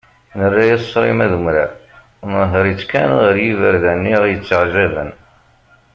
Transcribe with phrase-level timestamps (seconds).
[0.37, 1.71] Nerra-as ṣrima d umrar,
[2.27, 5.11] nnehher-itt kan ɣer yiberdan i aɣ-yetteɛjaben.